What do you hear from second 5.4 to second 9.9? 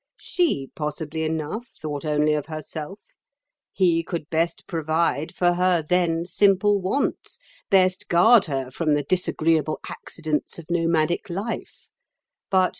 her then simple wants, best guard her from the disagreeable